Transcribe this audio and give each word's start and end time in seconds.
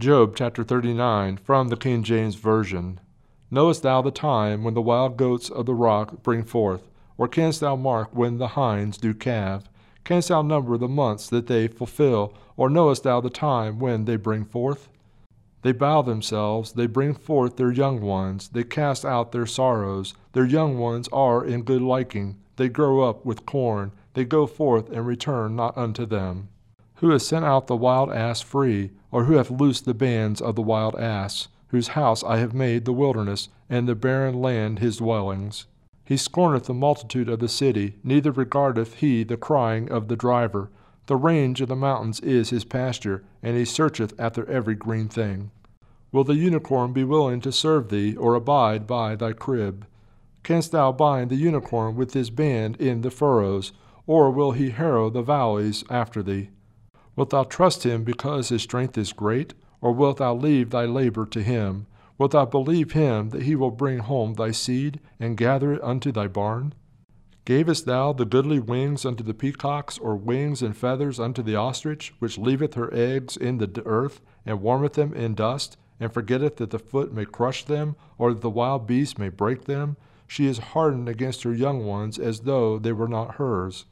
Job 0.00 0.36
chapter 0.36 0.62
39 0.62 1.38
from 1.38 1.70
the 1.70 1.76
King 1.76 2.04
James 2.04 2.36
Version. 2.36 3.00
Knowest 3.50 3.82
thou 3.82 4.00
the 4.00 4.12
time 4.12 4.62
when 4.62 4.74
the 4.74 4.80
wild 4.80 5.16
goats 5.16 5.50
of 5.50 5.66
the 5.66 5.74
rock 5.74 6.22
bring 6.22 6.44
forth? 6.44 6.88
Or 7.16 7.26
canst 7.26 7.58
thou 7.58 7.74
mark 7.74 8.14
when 8.14 8.38
the 8.38 8.54
hinds 8.54 8.96
do 8.96 9.12
calve? 9.12 9.68
Canst 10.04 10.28
thou 10.28 10.42
number 10.42 10.78
the 10.78 10.86
months 10.86 11.28
that 11.30 11.48
they 11.48 11.66
fulfill? 11.66 12.32
Or 12.56 12.70
knowest 12.70 13.02
thou 13.02 13.20
the 13.20 13.28
time 13.28 13.80
when 13.80 14.04
they 14.04 14.14
bring 14.14 14.44
forth? 14.44 14.88
They 15.62 15.72
bow 15.72 16.02
themselves, 16.02 16.74
they 16.74 16.86
bring 16.86 17.12
forth 17.12 17.56
their 17.56 17.72
young 17.72 18.00
ones, 18.00 18.50
they 18.50 18.62
cast 18.62 19.04
out 19.04 19.32
their 19.32 19.46
sorrows. 19.46 20.14
Their 20.32 20.46
young 20.46 20.78
ones 20.78 21.08
are 21.12 21.44
in 21.44 21.64
good 21.64 21.82
liking, 21.82 22.36
they 22.54 22.68
grow 22.68 23.00
up 23.00 23.26
with 23.26 23.46
corn, 23.46 23.90
they 24.14 24.24
go 24.24 24.46
forth 24.46 24.90
and 24.90 25.04
return 25.04 25.56
not 25.56 25.76
unto 25.76 26.06
them. 26.06 26.50
Who 27.00 27.10
has 27.10 27.26
sent 27.26 27.44
out 27.44 27.66
the 27.66 27.76
wild 27.76 28.12
ass 28.12 28.40
free? 28.40 28.90
or 29.10 29.24
who 29.24 29.34
hath 29.34 29.50
loosed 29.50 29.84
the 29.84 29.94
bands 29.94 30.40
of 30.40 30.54
the 30.54 30.62
wild 30.62 30.94
ass, 30.96 31.48
whose 31.68 31.88
house 31.88 32.22
I 32.22 32.38
have 32.38 32.52
made 32.52 32.84
the 32.84 32.92
wilderness, 32.92 33.48
and 33.70 33.88
the 33.88 33.94
barren 33.94 34.40
land 34.40 34.78
his 34.78 34.98
dwellings. 34.98 35.66
He 36.04 36.16
scorneth 36.16 36.64
the 36.64 36.74
multitude 36.74 37.28
of 37.28 37.38
the 37.38 37.48
city, 37.48 37.96
neither 38.02 38.30
regardeth 38.30 38.94
he 38.96 39.24
the 39.24 39.36
crying 39.36 39.90
of 39.90 40.08
the 40.08 40.16
driver. 40.16 40.70
The 41.06 41.16
range 41.16 41.60
of 41.60 41.68
the 41.68 41.76
mountains 41.76 42.20
is 42.20 42.50
his 42.50 42.64
pasture, 42.64 43.24
and 43.42 43.56
he 43.56 43.64
searcheth 43.64 44.14
after 44.18 44.48
every 44.48 44.74
green 44.74 45.08
thing. 45.08 45.50
Will 46.12 46.24
the 46.24 46.36
unicorn 46.36 46.92
be 46.92 47.04
willing 47.04 47.40
to 47.42 47.52
serve 47.52 47.88
thee, 47.88 48.16
or 48.16 48.34
abide 48.34 48.86
by 48.86 49.14
thy 49.16 49.32
crib? 49.32 49.86
Canst 50.42 50.72
thou 50.72 50.92
bind 50.92 51.30
the 51.30 51.36
unicorn 51.36 51.96
with 51.96 52.14
his 52.14 52.30
band 52.30 52.76
in 52.76 53.02
the 53.02 53.10
furrows, 53.10 53.72
or 54.06 54.30
will 54.30 54.52
he 54.52 54.70
harrow 54.70 55.10
the 55.10 55.22
valleys 55.22 55.84
after 55.90 56.22
thee? 56.22 56.48
Wilt 57.18 57.30
thou 57.30 57.42
trust 57.42 57.82
him 57.82 58.04
because 58.04 58.48
his 58.48 58.62
strength 58.62 58.96
is 58.96 59.12
great, 59.12 59.52
or 59.80 59.90
wilt 59.90 60.18
thou 60.18 60.36
leave 60.36 60.70
thy 60.70 60.84
labor 60.84 61.26
to 61.26 61.42
him? 61.42 61.88
Wilt 62.16 62.30
thou 62.30 62.44
believe 62.44 62.92
him 62.92 63.30
that 63.30 63.42
he 63.42 63.56
will 63.56 63.72
bring 63.72 63.98
home 63.98 64.34
thy 64.34 64.52
seed, 64.52 65.00
and 65.18 65.36
gather 65.36 65.72
it 65.72 65.82
unto 65.82 66.12
thy 66.12 66.28
barn? 66.28 66.74
Gavest 67.44 67.86
thou 67.86 68.12
the 68.12 68.24
goodly 68.24 68.60
wings 68.60 69.04
unto 69.04 69.24
the 69.24 69.34
peacocks, 69.34 69.98
or 69.98 70.14
wings 70.14 70.62
and 70.62 70.76
feathers 70.76 71.18
unto 71.18 71.42
the 71.42 71.56
ostrich, 71.56 72.14
which 72.20 72.38
leaveth 72.38 72.74
her 72.74 72.94
eggs 72.94 73.36
in 73.36 73.58
the 73.58 73.82
earth, 73.84 74.20
and 74.46 74.62
warmeth 74.62 74.92
them 74.92 75.12
in 75.12 75.34
dust, 75.34 75.76
and 75.98 76.12
forgetteth 76.12 76.58
that 76.58 76.70
the 76.70 76.78
foot 76.78 77.12
may 77.12 77.24
crush 77.24 77.64
them, 77.64 77.96
or 78.16 78.32
that 78.32 78.42
the 78.42 78.48
wild 78.48 78.86
beast 78.86 79.18
may 79.18 79.28
break 79.28 79.64
them? 79.64 79.96
She 80.28 80.46
is 80.46 80.58
hardened 80.58 81.08
against 81.08 81.42
her 81.42 81.52
young 81.52 81.84
ones 81.84 82.16
as 82.16 82.42
though 82.42 82.78
they 82.78 82.92
were 82.92 83.08
not 83.08 83.34
hers. 83.34 83.86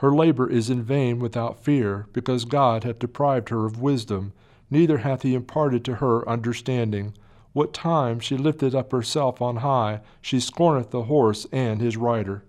Her 0.00 0.14
labor 0.14 0.48
is 0.48 0.70
in 0.70 0.82
vain 0.82 1.18
without 1.18 1.62
fear, 1.62 2.06
because 2.14 2.46
God 2.46 2.84
hath 2.84 3.00
deprived 3.00 3.50
her 3.50 3.66
of 3.66 3.82
wisdom, 3.82 4.32
neither 4.70 4.96
hath 4.96 5.20
he 5.20 5.34
imparted 5.34 5.84
to 5.84 5.96
her 5.96 6.26
understanding. 6.26 7.12
What 7.52 7.74
time 7.74 8.18
she 8.18 8.38
lifted 8.38 8.74
up 8.74 8.92
herself 8.92 9.42
on 9.42 9.56
high, 9.56 10.00
she 10.22 10.40
scorneth 10.40 10.88
the 10.88 11.02
horse 11.02 11.46
and 11.52 11.82
his 11.82 11.98
rider. 11.98 12.44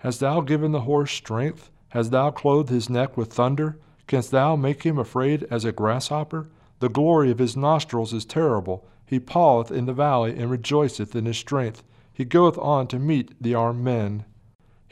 Hast 0.00 0.20
thou 0.20 0.42
given 0.42 0.72
the 0.72 0.82
horse 0.82 1.12
strength? 1.12 1.70
Hast 1.88 2.10
thou 2.10 2.30
clothed 2.30 2.68
his 2.68 2.90
neck 2.90 3.16
with 3.16 3.32
thunder? 3.32 3.78
Canst 4.06 4.30
thou 4.30 4.54
make 4.54 4.82
him 4.82 4.98
afraid 4.98 5.46
as 5.50 5.64
a 5.64 5.72
grasshopper? 5.72 6.50
The 6.80 6.90
glory 6.90 7.30
of 7.30 7.38
his 7.38 7.56
nostrils 7.56 8.12
is 8.12 8.26
terrible. 8.26 8.86
He 9.06 9.18
paweth 9.18 9.70
in 9.70 9.86
the 9.86 9.94
valley 9.94 10.38
and 10.38 10.50
rejoiceth 10.50 11.16
in 11.16 11.24
his 11.24 11.38
strength. 11.38 11.82
He 12.12 12.26
goeth 12.26 12.58
on 12.58 12.86
to 12.88 12.98
meet 12.98 13.42
the 13.42 13.54
armed 13.54 13.82
men. 13.82 14.26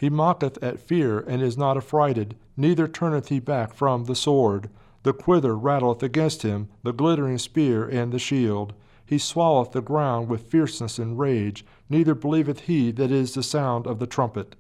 He 0.01 0.09
mocketh 0.09 0.56
at 0.62 0.81
fear, 0.81 1.19
and 1.19 1.43
is 1.43 1.59
not 1.59 1.77
affrighted, 1.77 2.34
neither 2.56 2.89
turneth 2.89 3.29
he 3.29 3.39
back 3.39 3.75
from 3.75 4.05
the 4.05 4.15
sword. 4.15 4.70
The 5.03 5.12
quiver 5.12 5.55
rattleth 5.55 6.03
against 6.03 6.41
him, 6.41 6.70
the 6.83 6.95
glittering 6.95 7.37
spear 7.37 7.87
and 7.87 8.11
the 8.11 8.19
shield. 8.19 8.73
He 9.05 9.19
swalloweth 9.19 9.73
the 9.73 9.83
ground 9.83 10.31
with 10.31 10.51
fierceness 10.51 10.98
and 10.98 11.19
rage, 11.19 11.67
neither 11.91 12.15
believeth 12.15 12.61
he 12.61 12.91
that 12.93 13.11
is 13.11 13.34
the 13.34 13.43
sound 13.43 13.87
of 13.87 13.98
the 13.98 14.06
trumpet. 14.06 14.56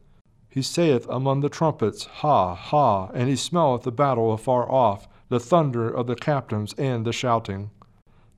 He 0.50 0.60
saith 0.60 1.08
among 1.08 1.40
the 1.40 1.48
trumpets, 1.48 2.04
Ha, 2.20 2.54
ha, 2.54 3.06
and 3.14 3.30
he 3.30 3.36
smelleth 3.36 3.84
the 3.84 3.90
battle 3.90 4.34
afar 4.34 4.70
off, 4.70 5.08
the 5.30 5.40
thunder 5.40 5.88
of 5.88 6.06
the 6.06 6.16
captains 6.16 6.74
and 6.74 7.06
the 7.06 7.14
shouting. 7.14 7.70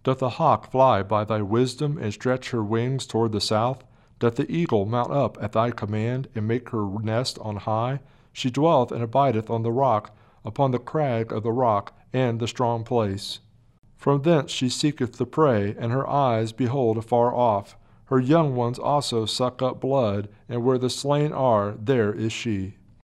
Doth 0.05 0.19
the 0.19 0.39
hawk 0.39 0.71
fly 0.71 1.03
by 1.03 1.25
thy 1.25 1.43
wisdom, 1.43 1.99
and 1.99 2.15
stretch 2.15 2.51
her 2.51 2.63
wings 2.63 3.07
toward 3.07 3.33
the 3.33 3.41
south? 3.41 3.83
Doth 4.23 4.37
the 4.37 4.49
eagle 4.49 4.87
mount 4.87 5.11
up 5.11 5.37
at 5.43 5.51
thy 5.51 5.73
command, 5.73 6.29
and 6.33 6.47
make 6.47 6.69
her 6.69 6.87
nest 7.01 7.41
on 7.41 7.57
high? 7.57 7.99
She 8.33 8.53
dwelleth 8.53 8.93
and 8.93 9.03
abideth 9.03 9.51
on 9.51 9.65
the 9.65 9.73
rock, 9.73 10.17
upon 10.45 10.71
the 10.71 10.79
crag 10.79 11.33
of 11.33 11.43
the 11.43 11.51
rock, 11.51 11.93
and 12.13 12.39
the 12.39 12.47
strong 12.47 12.85
place. 12.85 13.41
From 13.97 14.23
thence 14.23 14.53
she 14.53 14.69
seeketh 14.69 15.17
the 15.17 15.27
prey, 15.27 15.75
and 15.77 15.91
her 15.91 16.09
eyes 16.09 16.53
behold 16.53 16.99
afar 16.99 17.35
off. 17.35 17.77
Her 18.05 18.21
young 18.21 18.55
ones 18.55 18.79
also 18.79 19.27
suck 19.27 19.61
up 19.61 19.81
blood, 19.81 20.29
and 20.49 20.63
where 20.63 20.79
the 20.79 20.89
slain 20.89 21.33
are, 21.33 21.75
there 21.77 22.13
is 22.13 22.33
she. 22.33 22.77